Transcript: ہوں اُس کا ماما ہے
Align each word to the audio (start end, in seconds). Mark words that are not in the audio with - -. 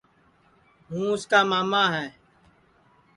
ہوں 0.89 1.05
اُس 1.13 1.21
کا 1.31 1.39
ماما 1.51 1.83
ہے 1.95 2.07